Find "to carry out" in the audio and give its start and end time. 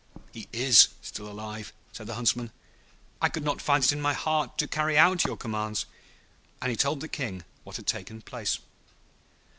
4.57-5.25